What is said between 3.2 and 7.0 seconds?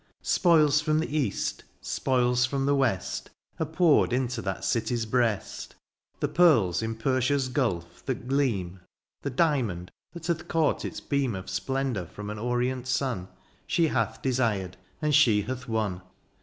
(o) Are poured into that city's breast. The pearls in